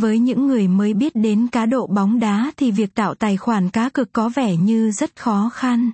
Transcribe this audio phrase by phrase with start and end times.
[0.00, 3.70] Với những người mới biết đến cá độ bóng đá thì việc tạo tài khoản
[3.70, 5.90] cá cược có vẻ như rất khó khăn.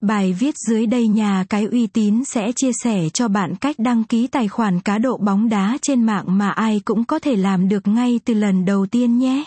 [0.00, 4.04] Bài viết dưới đây nhà cái uy tín sẽ chia sẻ cho bạn cách đăng
[4.04, 7.68] ký tài khoản cá độ bóng đá trên mạng mà ai cũng có thể làm
[7.68, 9.44] được ngay từ lần đầu tiên nhé.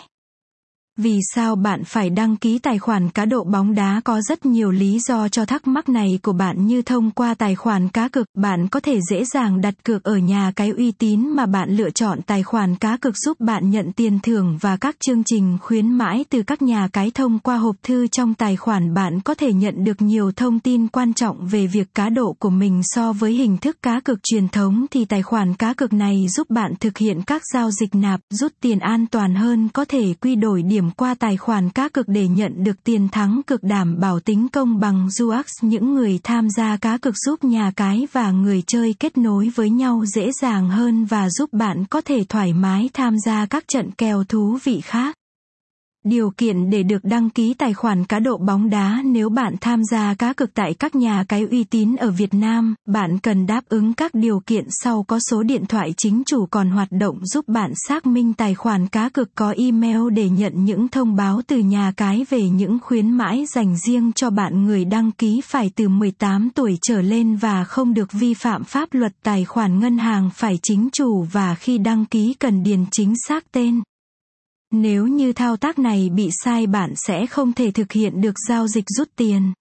[1.00, 4.70] Vì sao bạn phải đăng ký tài khoản cá độ bóng đá có rất nhiều
[4.70, 6.66] lý do cho thắc mắc này của bạn?
[6.66, 10.16] Như thông qua tài khoản cá cược, bạn có thể dễ dàng đặt cược ở
[10.16, 10.52] nhà.
[10.56, 14.18] Cái uy tín mà bạn lựa chọn tài khoản cá cược giúp bạn nhận tiền
[14.22, 18.06] thưởng và các chương trình khuyến mãi từ các nhà cái thông qua hộp thư
[18.06, 18.94] trong tài khoản.
[18.94, 22.50] Bạn có thể nhận được nhiều thông tin quan trọng về việc cá độ của
[22.50, 24.86] mình so với hình thức cá cược truyền thống.
[24.90, 28.52] Thì tài khoản cá cược này giúp bạn thực hiện các giao dịch nạp, rút
[28.60, 32.28] tiền an toàn hơn có thể quy đổi điểm qua tài khoản cá cược để
[32.28, 36.76] nhận được tiền thắng cực đảm bảo tính công bằng Duax những người tham gia
[36.76, 41.04] cá cược giúp nhà cái và người chơi kết nối với nhau dễ dàng hơn
[41.04, 45.17] và giúp bạn có thể thoải mái tham gia các trận kèo thú vị khác.
[46.04, 49.84] Điều kiện để được đăng ký tài khoản cá độ bóng đá nếu bạn tham
[49.90, 53.60] gia cá cược tại các nhà cái uy tín ở Việt Nam, bạn cần đáp
[53.68, 57.48] ứng các điều kiện sau có số điện thoại chính chủ còn hoạt động giúp
[57.48, 61.58] bạn xác minh tài khoản cá cược có email để nhận những thông báo từ
[61.58, 64.64] nhà cái về những khuyến mãi dành riêng cho bạn.
[64.64, 68.88] Người đăng ký phải từ 18 tuổi trở lên và không được vi phạm pháp
[68.92, 69.12] luật.
[69.22, 73.52] Tài khoản ngân hàng phải chính chủ và khi đăng ký cần điền chính xác
[73.52, 73.80] tên
[74.72, 78.68] nếu như thao tác này bị sai bạn sẽ không thể thực hiện được giao
[78.68, 79.52] dịch rút tiền.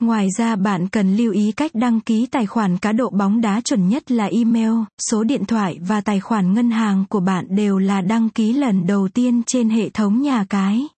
[0.00, 3.60] Ngoài ra bạn cần lưu ý cách đăng ký tài khoản cá độ bóng đá
[3.60, 4.72] chuẩn nhất là email,
[5.10, 8.86] số điện thoại và tài khoản ngân hàng của bạn đều là đăng ký lần
[8.86, 10.88] đầu tiên trên hệ thống nhà cái.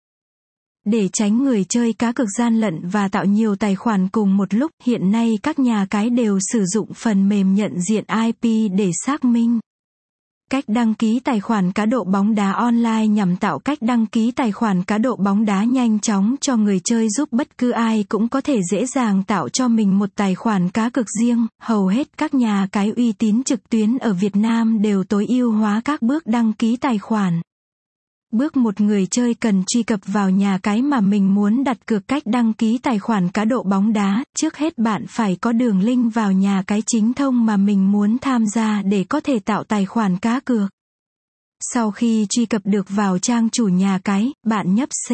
[0.85, 4.55] Để tránh người chơi cá cược gian lận và tạo nhiều tài khoản cùng một
[4.55, 8.91] lúc, hiện nay các nhà cái đều sử dụng phần mềm nhận diện IP để
[9.07, 9.59] xác minh.
[10.51, 14.31] Cách đăng ký tài khoản cá độ bóng đá online nhằm tạo cách đăng ký
[14.31, 18.05] tài khoản cá độ bóng đá nhanh chóng cho người chơi giúp bất cứ ai
[18.09, 21.47] cũng có thể dễ dàng tạo cho mình một tài khoản cá cược riêng.
[21.63, 25.53] Hầu hết các nhà cái uy tín trực tuyến ở Việt Nam đều tối ưu
[25.53, 27.41] hóa các bước đăng ký tài khoản.
[28.33, 32.09] Bước một người chơi cần truy cập vào nhà cái mà mình muốn đặt cược
[32.09, 35.81] cách đăng ký tài khoản cá độ bóng đá, trước hết bạn phải có đường
[35.81, 39.65] link vào nhà cái chính thông mà mình muốn tham gia để có thể tạo
[39.65, 40.71] tài khoản cá cược.
[41.61, 45.13] Sau khi truy cập được vào trang chủ nhà cái, bạn nhấp C.